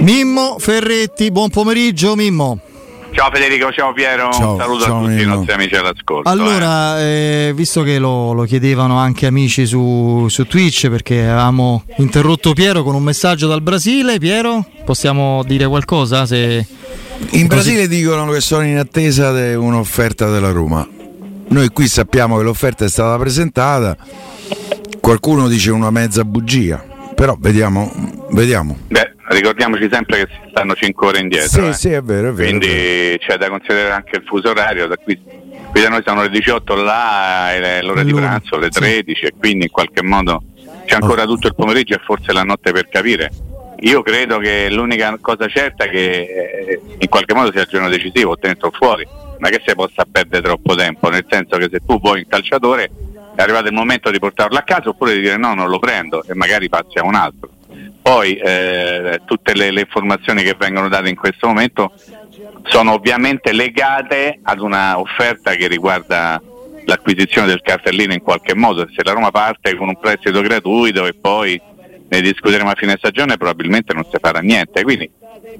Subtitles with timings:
[0.00, 2.58] Mimmo Ferretti, buon pomeriggio Mimmo.
[3.12, 5.22] Ciao Federico, ciao Piero, ciao, un saluto ciao, a tutti Mimmo.
[5.22, 6.28] i nostri amici all'ascolto.
[6.28, 7.46] Allora, eh.
[7.46, 12.82] Eh, visto che lo, lo, chiedevano anche amici su, su, Twitch, perché avevamo interrotto Piero
[12.82, 16.26] con un messaggio dal Brasile, Piero, possiamo dire qualcosa?
[16.26, 16.66] Se...
[17.30, 20.84] In Brasile dicono che sono in attesa di un'offerta della Roma.
[21.46, 23.96] Noi qui sappiamo che l'offerta è stata presentata,
[25.00, 26.84] qualcuno dice una mezza bugia,
[27.14, 27.88] però vediamo.
[28.30, 28.76] vediamo.
[28.88, 31.48] Beh, ricordiamoci sempre che si stanno 5 ore indietro.
[31.48, 31.72] Sì, eh.
[31.72, 32.48] sì, è vero, è vero.
[32.48, 33.18] Quindi vero.
[33.18, 35.20] c'è da considerare anche il fuso orario, da qui,
[35.70, 39.26] qui da noi sono le 18 là, è l'ora di pranzo, le 13 sì.
[39.26, 40.42] e quindi in qualche modo
[40.84, 41.26] c'è ancora oh.
[41.26, 43.30] tutto il pomeriggio e forse la notte per capire.
[43.80, 47.88] Io credo che l'unica cosa certa è che eh, in qualche modo sia il giorno
[47.88, 49.06] decisivo, dentro o fuori,
[49.38, 52.90] ma che si possa perdere troppo tempo, nel senso che se tu vuoi un calciatore
[53.34, 56.24] è arrivato il momento di portarlo a casa oppure di dire no, non lo prendo
[56.24, 57.50] e magari passi a un altro.
[58.06, 61.92] Poi eh, tutte le, le, informazioni che vengono date in questo momento
[62.62, 66.40] sono ovviamente legate ad una offerta che riguarda
[66.84, 68.86] l'acquisizione del cartellino in qualche modo.
[68.94, 71.60] Se la Roma parte con un prestito gratuito e poi
[72.08, 74.84] ne discuteremo a fine stagione probabilmente non si farà niente.
[74.84, 75.10] Quindi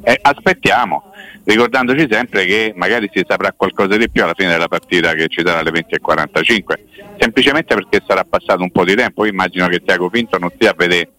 [0.05, 1.11] eh, aspettiamo,
[1.43, 5.43] ricordandoci sempre che magari si saprà qualcosa di più alla fine della partita che ci
[5.43, 9.25] darà alle 20.45, semplicemente perché sarà passato un po' di tempo.
[9.25, 11.11] Io immagino che Tiago Pinto non stia a vedere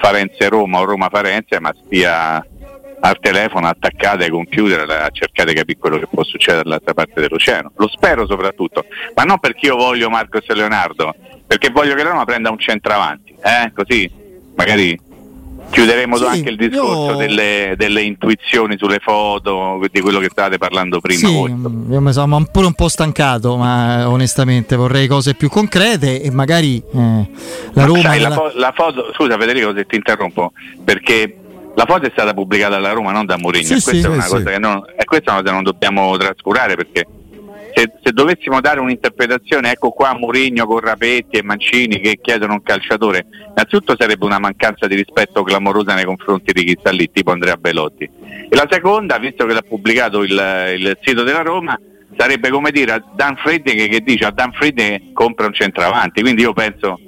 [0.00, 2.44] Farenze-Roma o Roma-Farenze, ma stia
[3.02, 7.20] al telefono attaccate ai computer a cercare di capire quello che può succedere dall'altra parte
[7.20, 7.72] dell'oceano.
[7.76, 8.84] Lo spero soprattutto,
[9.14, 11.14] ma non perché io voglio Marcos e Leonardo,
[11.46, 13.72] perché voglio che la Roma prenda un centravanti, eh?
[13.74, 14.10] così
[14.54, 14.98] magari
[15.70, 17.16] chiuderemo sì, anche il discorso io...
[17.16, 21.28] delle, delle, intuizioni sulle foto, di quello che stavate parlando prima.
[21.28, 26.30] Sì, io mi sono pure un po' stancato, ma onestamente vorrei cose più concrete e
[26.30, 27.30] magari eh,
[27.72, 28.00] la Roma...
[28.00, 30.52] Sai, la, fo- la foto, scusa Federico se ti interrompo,
[30.84, 31.36] perché
[31.74, 34.08] la foto è stata pubblicata alla Roma, non da Mourinho, sì, e questa, sì, è,
[34.08, 34.30] una sì.
[34.30, 37.06] cosa che non, questa è una cosa che non dobbiamo trascurare perché
[37.80, 42.62] se, se, dovessimo dare un'interpretazione, ecco qua Murigno con Rapetti e Mancini che chiedono un
[42.62, 47.30] calciatore, innanzitutto sarebbe una mancanza di rispetto clamorosa nei confronti di chi sta lì, tipo
[47.30, 48.04] Andrea Belotti.
[48.04, 51.78] E la seconda, visto che l'ha pubblicato il, il sito della Roma,
[52.18, 56.42] sarebbe come dire a Dan Friedrich che dice a Dan Friedrich compra un centravanti, quindi
[56.42, 57.00] io penso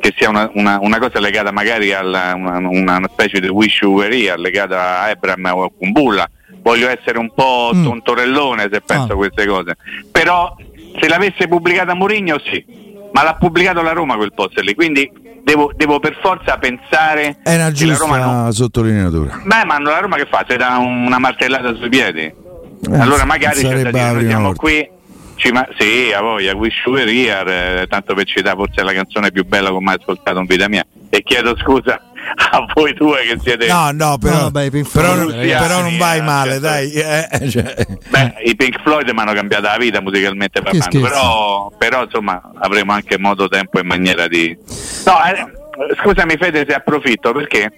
[0.00, 3.92] che sia una, una, una cosa legata magari a una, una, specie di wish you
[3.92, 6.28] were here, legata a Ebram o a Kumbulla
[6.62, 7.84] voglio essere un po' mm.
[7.84, 9.14] tontorellone se penso ah.
[9.14, 9.76] a queste cose.
[10.10, 10.54] Però
[11.00, 12.64] se l'avesse pubblicata Mourinho sì,
[13.12, 15.10] ma l'ha pubblicato la Roma quel post lì, quindi
[15.42, 18.52] devo, devo per forza pensare È una giusta non...
[18.52, 19.40] sottolineatura.
[19.44, 20.44] Beh, ma la Roma che fa?
[20.48, 22.20] Se dà una martellata sui piedi?
[22.22, 24.98] Eh, allora magari siamo qui
[25.40, 29.46] ci ma- sì, a voglia, Were Here, eh, tanto per citare forse la canzone più
[29.46, 30.84] bella che ho mai ascoltato in vita mia.
[31.08, 32.09] E chiedo scusa
[32.52, 36.22] a voi due che siete no no però, no, vabbè, però, non, però non vai
[36.22, 37.86] male cioè, dai eh, cioè.
[38.08, 42.92] beh i Pink Floyd mi hanno cambiato la vita musicalmente parlando però, però, insomma avremo
[42.92, 44.56] anche modo tempo e maniera di
[45.06, 47.70] no eh, scusami Fede se approfitto perché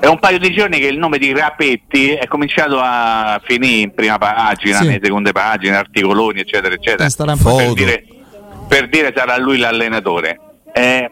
[0.00, 3.92] è un paio di giorni che il nome di Rapetti è cominciato a finire in
[3.92, 4.86] prima pagina, sì.
[4.86, 7.04] nelle seconde pagine, articoloni, eccetera, eccetera.
[7.66, 8.04] Per dire,
[8.66, 10.40] per dire, sarà lui l'allenatore.
[10.72, 11.10] Eh,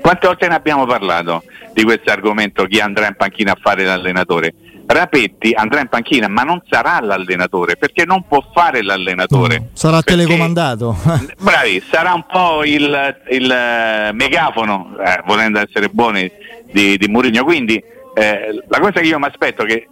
[0.00, 2.64] quante volte ne abbiamo parlato di questo argomento?
[2.64, 4.54] Chi andrà in panchina a fare l'allenatore?
[4.86, 9.58] Rapetti andrà in panchina, ma non sarà l'allenatore perché non può fare l'allenatore.
[9.58, 10.96] No, sarà perché, telecomandato.
[11.38, 16.30] bravi, sarà un po' il, il eh, megafono, eh, volendo essere buoni,
[16.72, 17.44] di, di Mourinho.
[17.44, 17.82] Quindi
[18.14, 19.88] eh, la cosa che io mi aspetto è che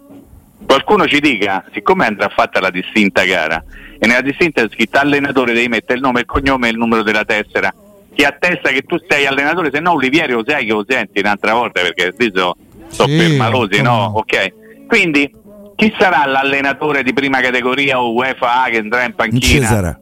[0.65, 3.63] qualcuno ci dica, siccome andrà fatta la distinta gara,
[3.99, 7.03] e nella distinta è scritto allenatore, devi mettere il nome, il cognome e il numero
[7.03, 7.73] della tessera,
[8.17, 11.53] che attesta che tu sei allenatore, se no Olivieri lo sai che lo senti un'altra
[11.53, 12.55] volta perché adesso
[12.87, 14.13] sono sì, permalosi, no?
[14.15, 14.87] Ok.
[14.87, 15.31] Quindi
[15.75, 19.39] chi sarà l'allenatore di prima categoria o UEFA che andrà in panchina?
[19.39, 20.01] Cesare.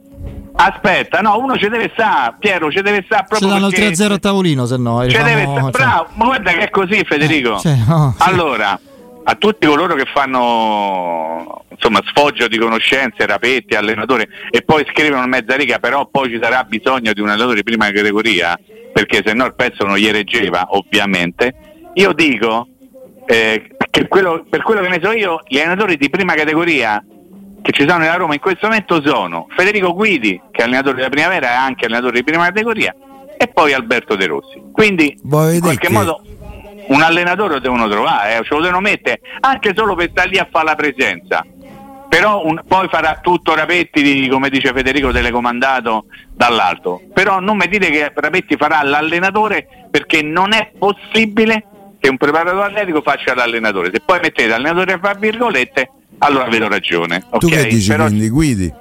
[0.54, 3.48] Aspetta, no, uno ci deve stare, Piero, ci deve stare proprio.
[3.48, 5.06] Ci danno il 3-0 a tavolino, se no.
[5.06, 7.56] Ci deve stare, bravo, ma guarda che è così, Federico.
[7.56, 8.28] Eh, cioè, no, sì.
[8.30, 8.80] Allora,
[9.28, 15.56] a tutti coloro che fanno insomma sfoggio di conoscenze, rapetti, allenatori e poi scrivono mezza
[15.56, 18.56] riga, però poi ci sarà bisogno di un allenatore di prima categoria,
[18.92, 21.54] perché se no il pezzo non gli reggeva, ovviamente.
[21.94, 22.68] Io dico
[23.26, 27.04] eh, che quello, per quello che ne so io, gli allenatori di prima categoria
[27.62, 31.08] che ci sono nella Roma in questo momento sono Federico Guidi, che è allenatore della
[31.08, 32.94] primavera e anche allenatore di prima categoria,
[33.36, 34.62] e poi Alberto De Rossi.
[34.70, 35.92] Quindi in qualche che...
[35.92, 36.22] modo
[36.88, 40.38] un allenatore lo devono trovare, eh, ce lo devono mettere anche solo per stare lì
[40.38, 41.44] a fare la presenza.
[42.08, 47.02] Però un, poi farà tutto Rapetti, come dice Federico, telecomandato dall'alto.
[47.12, 51.66] Però non mi dite che Rapetti farà l'allenatore perché non è possibile
[52.00, 57.24] se un preparatore atletico faccia l'allenatore, se poi mettete l'allenatore fra virgolette, allora vedo ragione.
[57.38, 57.64] Tu okay?
[57.64, 58.06] che dici Però...
[58.06, 58.72] quindi guidi?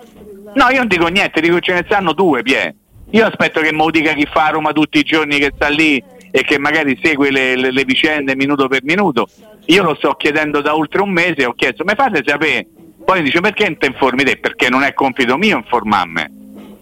[0.54, 2.76] No, io non dico niente, dico ce ne stanno due, Pie.
[3.12, 6.02] Io aspetto che mi dica chi fa a Roma tutti i giorni che sta lì
[6.36, 9.30] e che magari segue le, le, le vicende minuto per minuto.
[9.68, 12.68] Io lo sto chiedendo da oltre un mese, ho chiesto, mi fate sapere?
[13.06, 14.36] Poi dice perché non ti informi te?
[14.36, 16.26] Perché non è compito mio informarmi.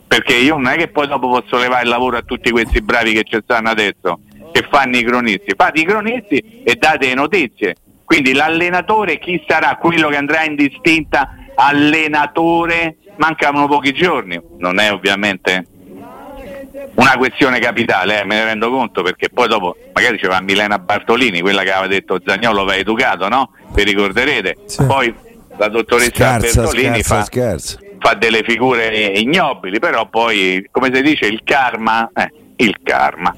[0.08, 3.14] Perché io non è che poi dopo posso levare il lavoro a tutti questi bravi
[3.14, 4.22] che ci stanno adesso,
[4.52, 5.54] che fanno i cronisti.
[5.56, 7.76] Fate i cronisti e date le notizie.
[8.06, 9.76] Quindi l'allenatore chi sarà?
[9.76, 12.98] Quello che andrà in distinta allenatore?
[13.18, 14.42] Mancano pochi giorni.
[14.58, 15.68] Non è ovviamente
[16.96, 21.42] una questione capitale, eh, me ne rendo conto perché poi dopo magari c'era Milena Bartolini,
[21.42, 23.52] quella che aveva detto Zagnolo va educato, no?
[23.74, 24.58] Vi ricorderete.
[24.66, 24.86] Sì.
[24.86, 25.14] Poi
[25.58, 27.80] la dottoressa scherza, Bertolini scherza, fa, scherza.
[28.00, 33.36] fa, delle figure ignobili, però poi, come si dice, il karma, eh, il karma.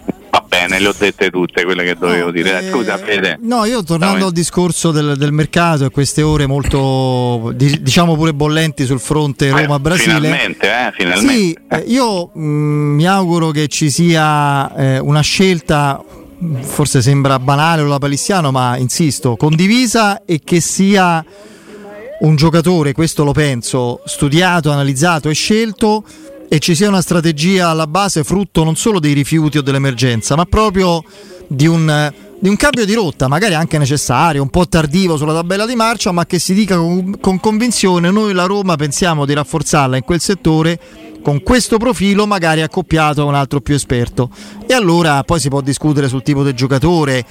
[0.55, 2.59] Bene, le ho dette tutte quelle che dovevo no, dire.
[2.59, 3.37] Eh, Scusa, Fede.
[3.41, 8.33] No, io tornando no, al discorso del, del, mercato e queste ore molto, diciamo pure
[8.33, 10.13] bollenti sul fronte eh, Roma-Brasile.
[10.13, 11.33] Finalmente, eh, finalmente.
[11.33, 16.01] Sì, eh, io mh, mm, mi auguro che ci sia eh, una scelta
[16.61, 21.23] forse sembra banale o la palissiano, ma insisto, condivisa e che sia
[22.19, 26.03] un giocatore, questo lo penso, studiato, analizzato e scelto
[26.55, 30.45] e ci sia una strategia alla base frutto non solo dei rifiuti o dell'emergenza, ma
[30.45, 31.03] proprio
[31.47, 35.65] di un, di un cambio di rotta, magari anche necessario, un po' tardivo sulla tabella
[35.65, 39.97] di marcia, ma che si dica con, con convinzione noi la Roma pensiamo di rafforzarla
[39.97, 40.79] in quel settore
[41.25, 44.29] con questo profilo magari accoppiato a un altro più esperto.
[44.67, 47.25] E allora poi si può discutere sul tipo di giocatore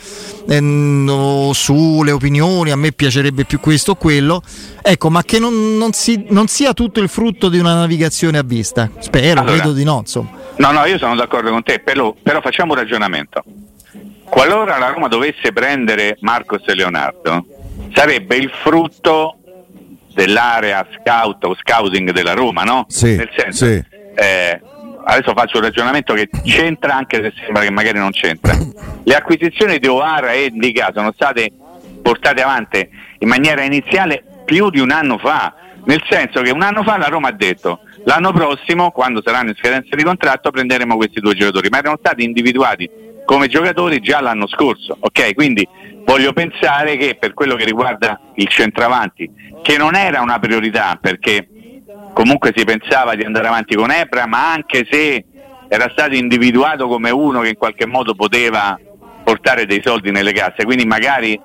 [0.48, 4.42] ehm, o sulle opinioni a me piacerebbe più questo o quello.
[4.82, 8.42] Ecco ma che non, non, si, non sia tutto il frutto di una navigazione a
[8.42, 8.90] vista.
[8.98, 10.30] Spero, allora, credo di no insomma.
[10.56, 13.44] no no io sono d'accordo con te però, però facciamo un ragionamento.
[14.24, 17.46] Qualora la Roma dovesse prendere Marcos e Leonardo
[17.92, 19.36] sarebbe il frutto
[20.14, 22.86] dell'area scout o scouting della Roma, no?
[22.88, 23.82] Sì, Nel senso, sì.
[24.14, 24.60] eh,
[25.04, 28.54] adesso faccio un ragionamento che c'entra anche se sembra che magari non c'entra.
[29.04, 31.50] Le acquisizioni di Oara e Indica sono state
[32.02, 32.88] portate avanti
[33.18, 37.06] in maniera iniziale più di un anno fa, nel senso che un anno fa la
[37.08, 41.68] Roma ha detto l'anno prossimo, quando saranno in scadenza di contratto, prenderemo questi due giocatori,
[41.70, 42.88] ma erano stati individuati
[43.24, 45.34] come giocatori già l'anno scorso, ok?
[45.34, 45.66] Quindi
[46.04, 49.30] voglio pensare che per quello che riguarda il centravanti,
[49.62, 51.48] che non era una priorità perché
[52.12, 55.24] comunque si pensava di andare avanti con Ebra, ma anche se
[55.68, 58.78] era stato individuato come uno che in qualche modo poteva
[59.24, 61.40] portare dei soldi nelle casse, quindi magari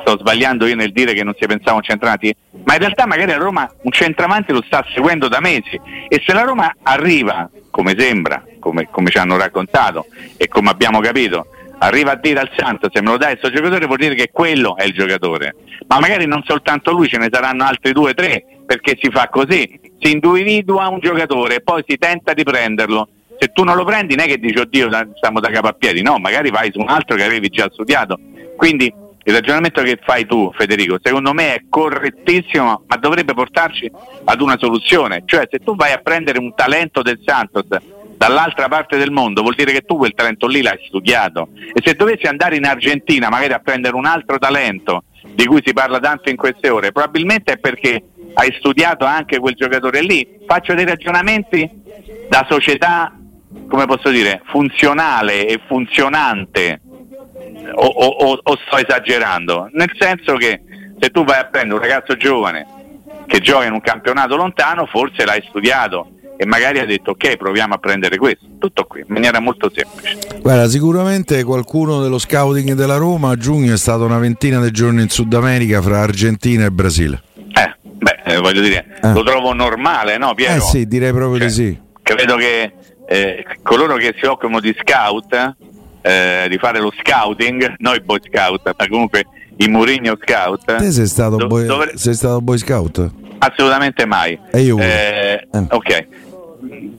[0.00, 2.34] sto sbagliando io nel dire che non si pensava un centravanti,
[2.64, 5.80] ma in realtà magari a Roma un centravanti lo sta seguendo da mesi.
[6.08, 10.06] E se la Roma arriva, come sembra, come, come ci hanno raccontato
[10.36, 11.46] e come abbiamo capito,
[11.78, 14.76] arriva a dire al Santo se me lo dai questo giocatore vuol dire che quello
[14.76, 15.54] è il giocatore.
[15.86, 19.28] Ma magari non soltanto lui ce ne saranno altri due o tre perché si fa
[19.28, 19.80] così.
[19.98, 23.08] Si individua un giocatore poi si tenta di prenderlo.
[23.38, 26.02] Se tu non lo prendi non è che dici oddio stiamo da capo a piedi
[26.02, 28.18] no magari vai su un altro che avevi già studiato.
[28.56, 28.92] Quindi
[29.26, 33.90] il ragionamento che fai tu Federico secondo me è correttissimo ma dovrebbe portarci
[34.24, 35.22] ad una soluzione.
[35.24, 37.66] Cioè se tu vai a prendere un talento del Santos
[38.24, 41.48] dall'altra parte del mondo vuol dire che tu quel talento lì l'hai studiato.
[41.74, 45.04] E se dovessi andare in Argentina magari a prendere un altro talento
[45.34, 48.02] di cui si parla tanto in queste ore probabilmente è perché
[48.34, 50.40] hai studiato anche quel giocatore lì.
[50.46, 51.68] Faccio dei ragionamenti
[52.28, 53.14] da società
[53.68, 56.80] come posso dire funzionale e funzionante.
[57.74, 59.68] O, o, o sto esagerando?
[59.72, 60.62] Nel senso che
[60.98, 62.66] se tu vai a prendere un ragazzo giovane
[63.26, 67.74] che gioca in un campionato lontano forse l'hai studiato e magari ha detto ok proviamo
[67.74, 68.46] a prendere questo.
[68.58, 70.40] Tutto qui in maniera molto semplice.
[70.40, 75.02] Guarda sicuramente qualcuno dello scouting della Roma a giugno è stato una ventina di giorni
[75.02, 77.22] in Sud America fra Argentina e Brasile.
[77.34, 79.12] Eh beh eh, voglio dire eh.
[79.12, 80.56] lo trovo normale no Piero?
[80.56, 81.80] eh sì direi proprio cioè, di sì.
[82.02, 82.72] credo che
[83.06, 85.54] eh, coloro che si occupano di scout
[86.02, 89.24] eh, di fare lo scouting noi boy scout ma comunque
[89.56, 93.10] i Murigno scout te sei stato, do- boy, dovre- sei stato boy scout?
[93.44, 94.38] assolutamente mai.
[94.50, 96.06] E io eh, ok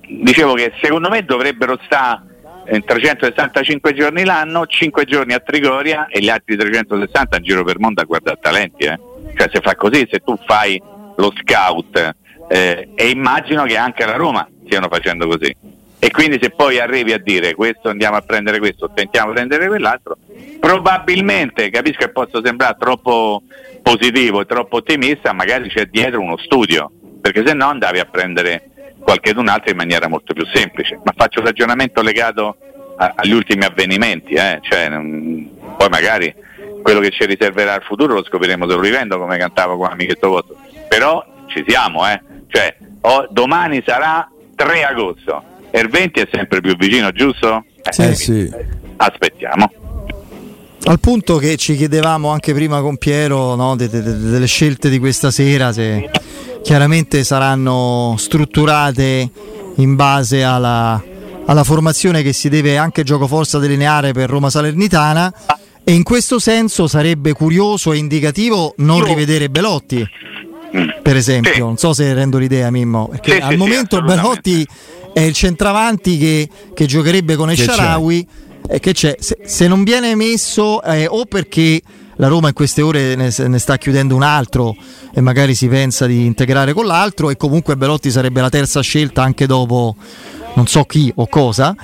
[0.07, 2.33] dicevo che secondo me dovrebbero stare
[2.69, 7.79] in 365 giorni l'anno, 5 giorni a Trigoria e gli altri 360 in giro per
[7.79, 8.85] mondo a guardare talenti.
[8.85, 8.99] Eh.
[9.35, 10.81] Cioè se fa così, se tu fai
[11.17, 12.15] lo scout
[12.49, 15.55] eh, e immagino che anche la Roma stiano facendo così.
[15.97, 19.67] E quindi se poi arrivi a dire questo andiamo a prendere questo, tentiamo di prendere
[19.67, 20.17] quell'altro,
[20.59, 23.43] probabilmente capisco che posso sembrare troppo
[23.81, 26.91] positivo e troppo ottimista, magari c'è dietro uno studio,
[27.21, 28.69] perché se no andavi a prendere
[29.05, 32.57] qualcun altro in maniera molto più semplice, ma faccio un ragionamento legato
[32.97, 34.59] a, agli ultimi avvenimenti, eh?
[34.61, 36.33] cioè, mh, poi magari
[36.81, 40.55] quello che ci riserverà il futuro lo scopriremo solo vivendo come cantava con amichetto vostro.
[40.87, 42.19] Però ci siamo, eh.
[42.47, 47.63] Cioè, oh, domani sarà 3 agosto e il 20 è sempre più vicino, giusto?
[47.83, 48.51] Eh, eh sì.
[48.97, 49.71] Aspettiamo.
[50.87, 54.89] Al punto che ci chiedevamo anche prima con Piero no, de, de, de, delle scelte
[54.89, 56.09] di questa sera, se
[56.65, 59.29] chiaramente saranno strutturate
[59.75, 60.99] in base alla,
[61.45, 65.31] alla formazione che si deve anche gioco forza delineare per Roma Salernitana.
[65.83, 70.03] E in questo senso sarebbe curioso e indicativo non rivedere Belotti
[71.01, 71.59] per esempio, sì.
[71.59, 74.67] non so se rendo l'idea Mimmo, perché sì, al sì, momento Belotti
[75.13, 78.27] è il centravanti che, che giocherebbe con Esharawi.
[78.67, 81.79] E che c'è, se, se, non viene messo eh, o perché
[82.17, 84.75] la Roma in queste ore ne, ne, sta chiudendo un altro
[85.13, 89.21] e magari si pensa di integrare con l'altro e comunque Belotti sarebbe la terza scelta
[89.23, 89.95] anche dopo
[90.55, 91.75] non so chi o cosa.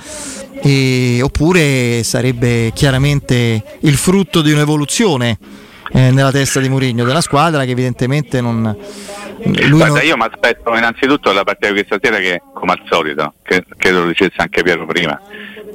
[0.64, 5.38] E, oppure sarebbe chiaramente il frutto di un'evoluzione
[5.92, 8.76] eh, nella testa di Mourinho della squadra che evidentemente non
[9.44, 10.04] Guarda, non...
[10.04, 14.02] io mi aspetto innanzitutto la partita di questa sera che come al solito che, credo
[14.02, 15.20] lo dicesse anche Piero prima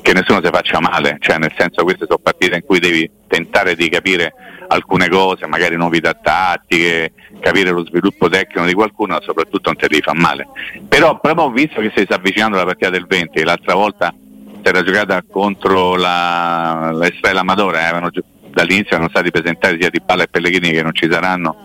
[0.01, 3.75] che nessuno si faccia male, cioè nel senso queste sono partite in cui devi tentare
[3.75, 4.34] di capire
[4.68, 10.01] alcune cose, magari novità tattiche, capire lo sviluppo tecnico di qualcuno, soprattutto non ti devi
[10.01, 10.48] fare male.
[10.88, 14.84] Però proprio visto che si sta avvicinando alla partita del 20, l'altra volta si era
[14.84, 20.27] giocata contro la, la Estrella Amadora, eh, dall'inizio erano stati presentati sia Di Palla e
[20.27, 21.56] Pellegrini che non ci saranno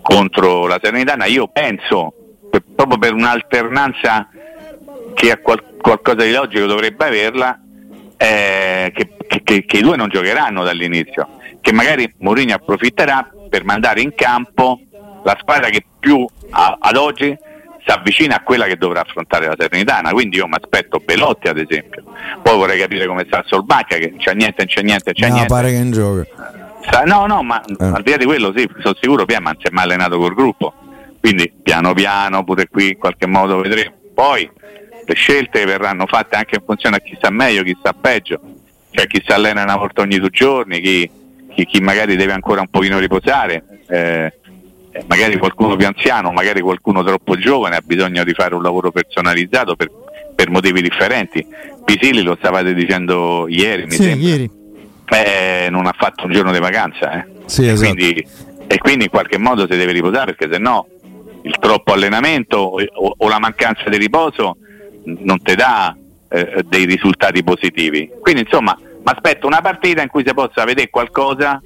[0.00, 2.14] contro la Serenitana, io penso
[2.50, 4.28] che proprio per un'alternanza
[5.14, 7.60] che ha qual- qualcosa di logico dovrebbe averla,
[8.18, 11.28] eh, che, che, che, i due non giocheranno dall'inizio,
[11.60, 14.80] che magari Mourinho approfitterà per mandare in campo
[15.22, 17.36] la squadra che più a, ad oggi
[17.84, 21.58] si avvicina a quella che dovrà affrontare la Serenitana, quindi io mi aspetto Belotti ad
[21.58, 22.02] esempio,
[22.42, 25.34] poi vorrei capire come sta Solbacca che non c'è niente, non c'è niente, c'è no,
[25.34, 25.54] niente.
[25.54, 26.26] pare che non gioca.
[27.04, 27.84] No, no, ma eh.
[27.84, 30.74] al di là di quello sì, sono sicuro Piaman si è mai allenato col gruppo,
[31.20, 33.94] quindi piano piano pure qui in qualche modo vedremo.
[34.14, 34.50] Poi
[35.08, 38.40] le scelte verranno fatte anche in funzione a chi sta meglio, chi sta peggio,
[38.90, 41.10] cioè chi si allena una volta ogni due giorni, chi,
[41.54, 44.34] chi, chi magari deve ancora un pochino riposare, eh,
[45.06, 49.76] magari qualcuno più anziano, magari qualcuno troppo giovane ha bisogno di fare un lavoro personalizzato
[49.76, 49.90] per,
[50.34, 51.46] per motivi differenti.
[51.86, 54.28] Pisili lo stavate dicendo ieri, mi sì, sembra.
[54.28, 54.50] Ieri.
[55.06, 57.26] Eh, non ha fatto un giorno di vacanza eh.
[57.46, 57.94] sì, esatto.
[57.94, 58.26] quindi,
[58.66, 60.86] e quindi in qualche modo si deve riposare perché se no
[61.44, 64.58] il troppo allenamento o, o la mancanza di riposo
[65.20, 65.96] non ti dà
[66.28, 68.10] eh, dei risultati positivi.
[68.20, 71.60] Quindi insomma mi aspetto una partita in cui si possa vedere qualcosa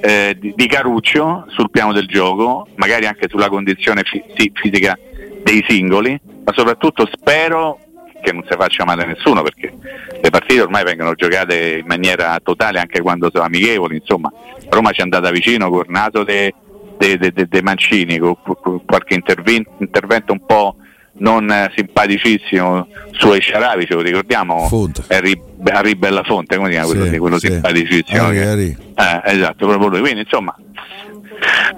[0.00, 4.98] eh, di, di, Caruccio sul piano del gioco, magari anche sulla condizione fi- sì, fisica
[5.42, 7.80] dei singoli, ma soprattutto spero
[8.22, 9.72] che non si faccia male a nessuno perché
[10.20, 14.32] le partite ormai vengono giocate in maniera totale anche quando sono amichevoli, insomma
[14.68, 16.52] Roma ci è andata vicino col naso dei
[16.98, 20.76] de, de, de, Mancini, con, con qualche intervento un po'
[21.18, 24.68] non simpaticissimo su Esciaravi, ce lo ricordiamo?
[25.08, 27.46] Harry, Harry Bellafonte, come si chiama quello, sì, quello sì.
[27.48, 28.22] simpaticissimo?
[28.22, 28.76] Harry, Harry.
[28.94, 30.00] Eh, esatto, proprio lui.
[30.00, 30.54] Quindi insomma,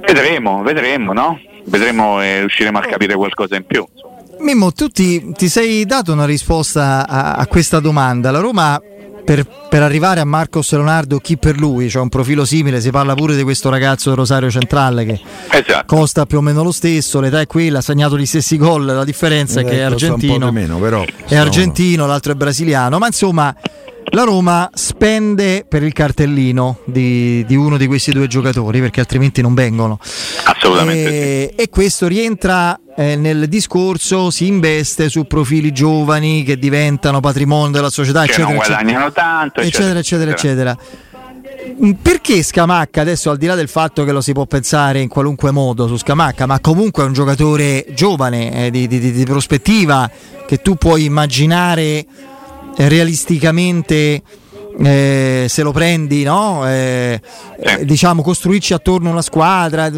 [0.07, 1.41] vedremo, vedremo, no?
[1.65, 3.87] Vedremo e riusciremo a capire qualcosa in più.
[4.41, 8.31] Mimmo, tu ti, ti, sei dato una risposta a, a questa domanda.
[8.31, 8.81] La Roma
[9.29, 12.91] per, per, arrivare a Marcos Leonardo chi per lui, c'è cioè un profilo simile, si
[12.91, 15.21] parla pure di questo ragazzo del Rosario Centrale che
[15.51, 15.85] esatto.
[15.85, 19.05] costa più o meno lo stesso, l'età è quella, ha segnato gli stessi gol, la
[19.05, 23.55] differenza è che è ecco, argentino, meno, però, è argentino, l'altro è brasiliano, ma insomma
[24.11, 29.41] la Roma spende per il cartellino di, di, uno di questi due giocatori perché altrimenti
[29.43, 29.99] non vengono.
[30.45, 31.09] Assolutamente.
[31.09, 31.63] E, sì.
[31.63, 37.91] e questo rientra eh, nel discorso, si investe su profili giovani che diventano patrimonio della
[37.91, 40.71] società, che eccetera, non guadagnano eccetera, tanto, eccetera, eccetera, eccetera.
[40.73, 41.07] eccetera.
[41.85, 45.09] Mm, perché Scamacca, adesso al di là del fatto che lo si può pensare in
[45.09, 50.11] qualunque modo su Scamacca, ma comunque è un giocatore giovane, eh, di, di, di prospettiva,
[50.47, 52.07] che tu puoi immaginare
[52.87, 54.23] realisticamente
[54.81, 56.69] eh, se lo prendi, no?
[56.69, 57.21] Eh,
[57.59, 59.91] eh, diciamo costruirci attorno una squadra.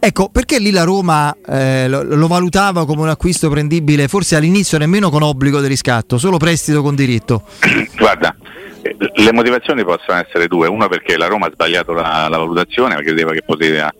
[0.00, 4.78] Ecco, perché lì la Roma eh, lo, lo, valutava come un acquisto prendibile, forse all'inizio
[4.78, 7.42] nemmeno con obbligo di riscatto, solo prestito con diritto?
[7.98, 8.36] Guarda,
[8.82, 10.68] eh, le motivazioni possono essere due.
[10.68, 13.92] Una perché la Roma ha sbagliato la, la valutazione, perché credeva che poteva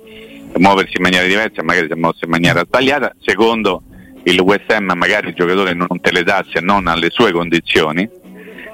[0.57, 3.15] muoversi in maniera diversa, magari si è mosso in maniera sbagliata.
[3.21, 3.83] Secondo,
[4.25, 8.09] il West Ham magari il giocatore non te le dà se non alle sue condizioni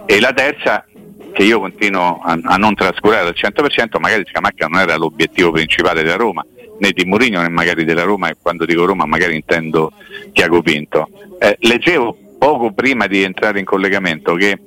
[0.06, 0.84] e la terza
[1.32, 6.02] che io continuo a, a non trascurare al 100% magari Scamacca non era l'obiettivo principale
[6.02, 6.44] della Roma
[6.78, 9.92] né di Mourinho né magari della Roma e quando dico Roma magari intendo
[10.32, 11.08] Tiago Pinto
[11.38, 14.58] eh, leggevo poco prima di entrare in collegamento che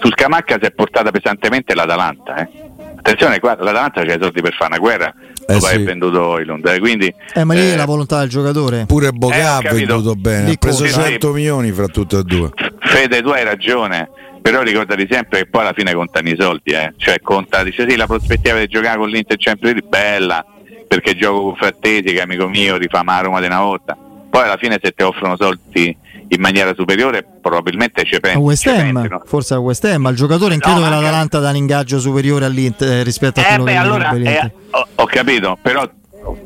[0.00, 2.71] su Scamacca si è portata pesantemente l'Atalanta eh.
[3.02, 5.12] Attenzione qua l'Atalanta c'ha i soldi per fare una guerra
[5.46, 5.74] Eh dopo sì.
[5.74, 8.86] aver venduto Ilund eh, quindi Eh, ma lì è eh, la volontà del giocatore.
[8.86, 11.02] Pure Eh, Bocà ho ha venduto bene, Lì ha preso conta.
[11.08, 12.50] 100 milioni fra tutte e due.
[12.80, 14.08] Fede tu hai ragione
[14.42, 16.92] però ricordati sempre che poi alla fine contano i soldi eh.
[16.96, 20.44] cioè conta dice sì la prospettiva di giocare con l'Inter Champions League è bella
[20.88, 23.60] perché gioco con Frattesi che è amico mio ti fa ma a Roma di una
[23.60, 23.96] volta
[24.28, 25.96] poi alla fine se ti offrono soldi
[26.34, 29.22] in maniera superiore probabilmente ci A pensi West Ham, pensino.
[29.26, 31.56] forse a West Ham, al giocatore non No, credo che ma anche- l'Atalanta dà un
[31.56, 35.58] ingaggio superiore all'Inter eh, rispetto a Eh quello beh, che allora eh, ho, ho capito,
[35.60, 35.88] però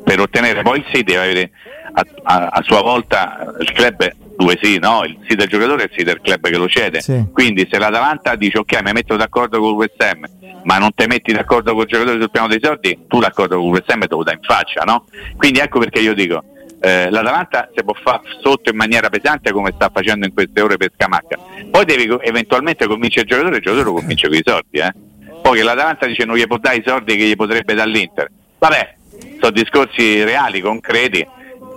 [0.03, 1.51] per ottenere poi il sì deve avere
[1.93, 5.03] a, a- a sua volta il club due sì, no?
[5.05, 7.01] Il sì del giocatore e il sì del club che lo cede.
[7.01, 7.25] Sì.
[7.31, 10.25] Quindi se l'Atalanta dice ok mi metto d'accordo con il West Ham,
[10.63, 13.65] ma non ti metti d'accordo con il giocatore sul piano dei soldi, tu l'accordo con
[13.67, 15.05] il West Ham te lo dai in faccia, no?
[15.37, 16.43] Quindi ecco perché io dico.
[16.79, 20.77] Eh, L'Atalanta si può fare sotto in maniera pesante come sta facendo in queste ore
[20.77, 21.37] per Scamacca
[21.69, 24.93] poi devi eventualmente convincere il giocatore il giocatore lo convince con i soldi eh.
[25.41, 28.29] poi che l'Atalanta dice non gli può dare i soldi che gli potrebbe dall'Inter
[28.59, 28.95] vabbè
[29.39, 31.25] sono discorsi reali, concreti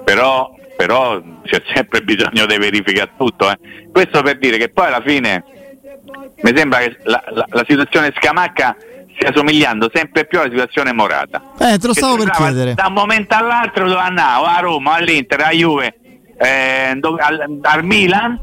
[0.05, 3.59] però, però c'è sempre bisogno di verificare tutto eh.
[3.91, 5.45] questo per dire che poi alla fine
[6.43, 8.77] mi sembra che la, la- la situazione Scamacca
[9.21, 12.73] stia somigliando sempre più alla situazione Morata Eh, te lo stavo per chiedere.
[12.73, 15.95] Da un momento all'altro dove andava, o a Roma, all'Inter, a Juve,
[16.39, 18.39] eh, dove- al, al Milan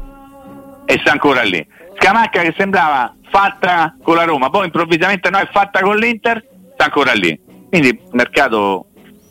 [0.86, 1.66] e sta ancora lì.
[2.00, 6.44] Scamacca che sembrava fatta con la Roma, poi improvvisamente no, è fatta con l'Inter,
[6.74, 7.38] sta ancora lì.
[7.68, 8.86] Quindi il mercato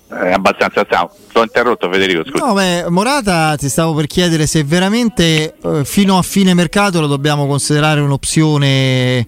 [0.09, 1.11] è abbastanza strano.
[1.29, 2.45] Sto interrotto Federico, scusa.
[2.45, 7.07] No, beh, Morata ti stavo per chiedere se veramente eh, fino a fine mercato lo
[7.07, 9.25] dobbiamo considerare un'opzione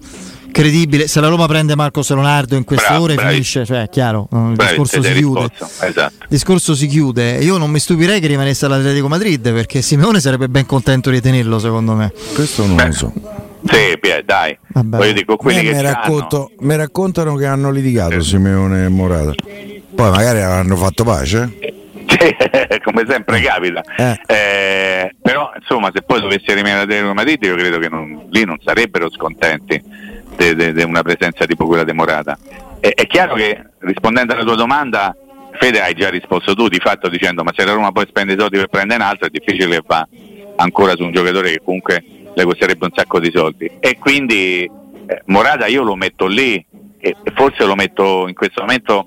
[0.50, 1.06] credibile.
[1.08, 3.32] Se la Roma prende Marco Leonardo in queste Bravo, ore bravi.
[3.32, 5.48] finisce, cioè è chiaro, il Bravi, discorso si chiude.
[5.80, 6.12] Esatto.
[6.20, 7.32] Il discorso si chiude.
[7.38, 11.58] Io non mi stupirei che rimanesse all'Atletico Madrid perché Simeone sarebbe ben contento di tenerlo,
[11.58, 12.12] secondo me.
[12.34, 13.12] Questo non Beh, lo so.
[13.62, 14.56] Sì, Pier, dai.
[14.68, 15.24] Vabbè.
[15.24, 18.20] Con quelli Eh, che mi, racconto- mi raccontano che hanno litigato Eh.
[18.22, 19.34] Simeone e Morata.
[19.94, 21.58] Poi magari hanno fatto pace.
[22.06, 22.16] Sì,
[22.82, 23.82] come sempre capita.
[23.96, 24.20] Eh.
[24.26, 28.56] Eh, però insomma se poi dovesse rimanere a Madrid io credo che non- lì non
[28.64, 29.80] sarebbero scontenti
[30.36, 32.38] di una presenza tipo quella demorata.
[32.78, 35.14] È, è chiaro che rispondendo alla tua domanda,
[35.58, 38.38] Fede hai già risposto tu di fatto dicendo ma se la Roma poi spende i
[38.38, 40.06] soldi per prendere un altro è difficile che va
[40.56, 43.70] ancora su un giocatore che comunque le costerebbe un sacco di soldi.
[43.80, 48.60] E quindi eh, Morata io lo metto lì e e forse lo metto in questo
[48.60, 49.06] momento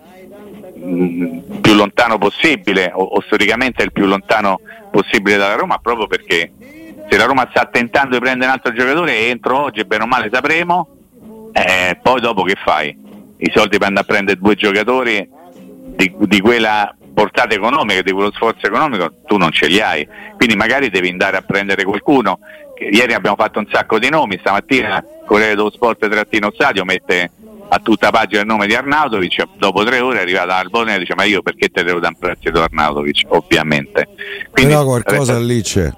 [0.76, 4.60] mh, più lontano possibile o, o storicamente il più lontano
[4.92, 6.52] possibile dalla Roma proprio perché
[7.10, 10.30] se la Roma sta tentando di prendere un altro giocatore entro oggi bene o male
[10.32, 10.93] sapremo
[11.54, 12.98] eh, poi dopo che fai?
[13.38, 15.28] I soldi per andare a prendere due giocatori
[15.96, 20.08] di, di quella portata economica, di quello sforzo economico, tu non ce li hai.
[20.36, 22.40] Quindi magari devi andare a prendere qualcuno.
[22.92, 27.32] Ieri abbiamo fatto un sacco di nomi, stamattina Corriere dello Sport trattino stadio mette
[27.70, 31.16] a tutta pagina il nome di Arnautovic, dopo tre ore è arrivata Albonea e dice
[31.16, 33.26] ma io perché te devo dare un prestito Arnautovic?
[33.30, 34.10] Ovviamente.
[34.52, 35.90] Quindi, Però qualcosa eh, lì c'è.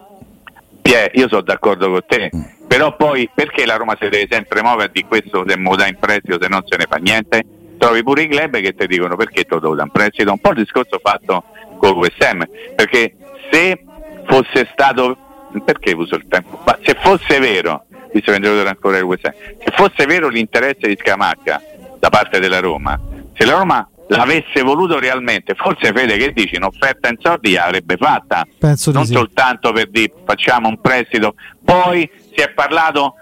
[0.86, 2.68] Pie, io sono d'accordo con te, Mm.
[2.68, 6.38] però poi perché la Roma si deve sempre muovere di questo se dà in prestito
[6.40, 7.44] se non se ne fa niente?
[7.80, 10.52] Trovi pure i club che ti dicono perché te lo dare in prestito, un po'
[10.52, 11.44] il discorso fatto
[11.80, 13.16] con Ham, perché
[13.52, 13.84] se
[14.28, 15.18] fosse stato
[15.66, 16.60] perché uso il tempo?
[16.64, 20.98] Ma se fosse vero, visto che giocatore ancora il Ham, se fosse vero l'interesse di
[21.02, 21.62] Scamacca
[21.98, 23.00] da parte della Roma,
[23.34, 28.46] se la Roma l'avesse voluto realmente, forse Fede che dici, un'offerta in soldi l'avrebbe fatta.
[28.58, 29.14] Penso non sì.
[29.14, 33.16] soltanto per dire facciamo un prestito, poi si è parlato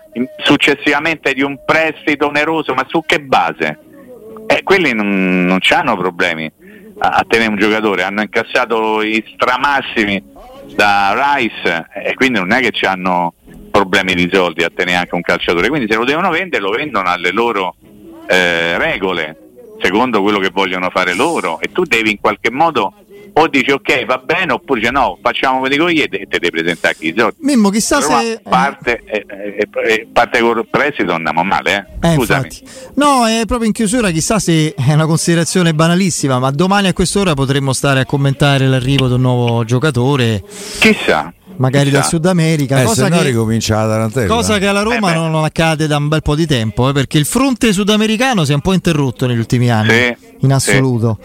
[0.43, 3.79] successivamente di un prestito oneroso, ma su che base?
[4.47, 6.51] Eh, quelli non, non hanno problemi
[6.99, 10.31] a, a tenere un giocatore, hanno incassato i stramassimi
[10.75, 13.33] da Rice e quindi non è che hanno
[13.71, 17.09] problemi di soldi a tenere anche un calciatore, quindi se lo devono vendere lo vendono
[17.09, 17.75] alle loro
[18.27, 19.42] eh, regole,
[19.83, 22.93] secondo quello che vogliono fare loro e tu devi in qualche modo
[23.35, 26.51] o dici ok va bene oppure dici no facciamo come dico io e te devi
[26.51, 27.37] presentare chi i soldi.
[27.39, 28.41] Mimmo, chissà Roma se.
[28.47, 32.09] parte, eh, eh, eh, parte con il prestito andiamo male, eh?
[32.09, 32.49] Eh, scusami.
[32.95, 37.33] No, è proprio in chiusura, chissà se è una considerazione banalissima, ma domani a quest'ora
[37.33, 40.43] potremmo stare a commentare l'arrivo di un nuovo giocatore,
[40.79, 41.33] Chissà.
[41.57, 41.99] Magari chissà.
[41.99, 46.07] dal Sud America, Eh, cosa, che, cosa che alla Roma Eh non accade da un
[46.07, 49.37] bel po' di tempo, eh, perché il fronte sudamericano si è un po' interrotto negli
[49.37, 51.17] ultimi anni, Sì, in assoluto.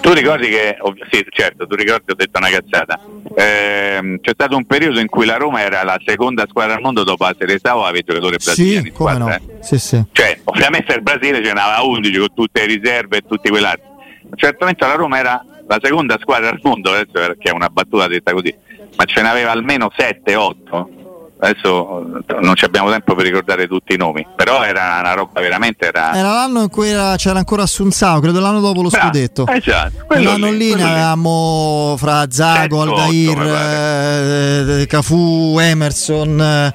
[0.00, 3.00] Tu ricordi che, ov- sì certo, tu ricordi, ho detto una cazzata,
[3.36, 7.02] Ehm, c'è stato un periodo in cui la Roma era la seconda squadra al mondo
[7.04, 9.56] dopo la Serie A o aveva giocatori brasiliani Sì, come squadra, no.
[9.58, 9.62] eh?
[9.62, 10.02] Sì, sì.
[10.12, 13.96] Cioè, ovviamente il Brasile ce n'aveva 11 con tutte le riserve e tutti quell'altro.
[14.36, 18.32] Certamente la Roma era la seconda squadra al mondo, adesso perché è una battuta detta
[18.32, 18.54] così,
[18.96, 21.02] ma ce n'aveva almeno 7-8
[21.40, 26.14] adesso non abbiamo tempo per ricordare tutti i nomi, però era una roba veramente era,
[26.14, 29.46] era l'anno in cui era, c'era ancora Assunzao, credo l'anno dopo lo Bravo, scudetto.
[29.48, 34.80] Esatto, L'anno lì, lì ne avevamo fra Zago, 108, Aldair, pare.
[34.82, 36.40] eh, Cafu, Emerson.
[36.40, 36.74] eh,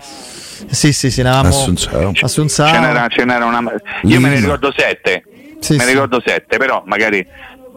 [0.69, 2.11] sì, sì, sì, ne avevamo Assunzao.
[2.21, 2.67] Assunzao.
[2.73, 3.63] Ce n'era, ce n'era una.
[4.03, 5.23] Io me ne ricordo sette.
[5.59, 5.91] Sì, me ne sì.
[5.93, 7.25] ricordo sette, però magari.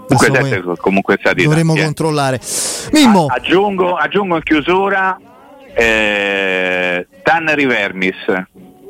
[0.09, 1.85] Comunque comunque stati Dovremmo tanti, eh.
[1.85, 2.41] controllare.
[2.93, 5.19] Mimmo, A- aggiungo, aggiungo in chiusura
[5.75, 8.17] eh, Tanner Vermis,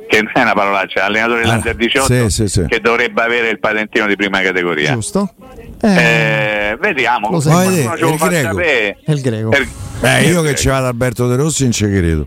[0.08, 2.64] che non è una parolaccia, allenatore dell'Under 18 sì, sì, sì.
[2.66, 4.92] che dovrebbe avere il patentino di prima categoria.
[4.92, 5.32] giusto?
[5.80, 5.88] Eh,
[6.70, 7.82] Eh, vediamo, Lo sai.
[7.82, 8.58] ce lo il greco.
[8.60, 9.50] è il greco.
[10.02, 12.26] Eh, io il che ci vado Alberto De Rossi non ci credo.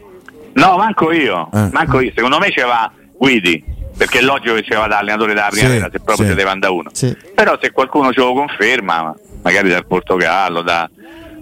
[0.53, 1.69] No, manco io, Eh.
[1.73, 2.11] manco io.
[2.15, 3.61] Secondo me c'era Guidi,
[3.97, 6.31] perché è logico che c'era da allenatore della primavera, Sì, se proprio sì.
[6.31, 6.89] si deve andare uno.
[6.93, 7.15] Sì.
[7.33, 10.89] Però se qualcuno ce lo conferma, magari dal Portogallo, da,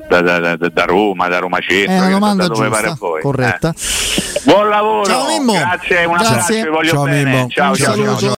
[0.08, 2.90] da, da- da- da Roma, da Roma Centro, È una domanda da dove pare a
[2.90, 3.22] giusta, voi.
[3.22, 3.70] corretta.
[3.70, 4.42] Eh.
[4.44, 5.54] Buon lavoro, Ciao, Mimmo.
[5.54, 6.28] grazie, un Grazie.
[6.36, 7.24] abbraccio, vi voglio Ciao, bene.
[7.24, 7.48] Mimmo.
[7.50, 8.18] Ciao, ciao.